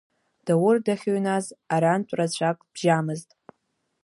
[0.45, 1.45] Даур дахьыҩназ
[1.75, 3.29] арантә рацәак бжьамызт.